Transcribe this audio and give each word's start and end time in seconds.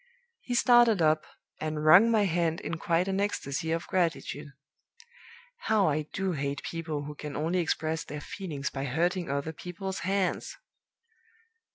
He 0.39 0.55
started 0.55 0.99
up, 0.99 1.25
and 1.59 1.85
wrung 1.85 2.09
my 2.09 2.23
hand 2.23 2.59
in 2.61 2.79
quite 2.79 3.07
an 3.07 3.21
ecstasy 3.21 3.71
of 3.71 3.85
gratitude. 3.85 4.47
How 5.69 5.87
I 5.89 6.07
do 6.11 6.31
hate 6.31 6.63
people 6.63 7.03
who 7.03 7.13
can 7.13 7.35
only 7.37 7.59
express 7.59 8.03
their 8.03 8.19
feelings 8.19 8.71
by 8.71 8.85
hurting 8.85 9.29
other 9.29 9.53
people's 9.53 9.99
hands! 9.99 10.57